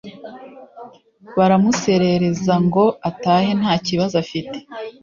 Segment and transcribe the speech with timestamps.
[1.37, 4.57] baramusezerera ngo atahe nta kibazo afite